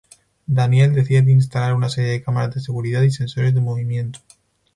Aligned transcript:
Daniel 0.47 0.95
decide 0.95 1.29
instalar 1.31 1.75
una 1.75 1.87
serie 1.87 2.09
de 2.09 2.23
cámaras 2.23 2.55
de 2.55 2.61
seguridad 2.61 3.03
y 3.03 3.11
sensores 3.11 3.53
de 3.53 3.61
movimiento. 3.61 4.19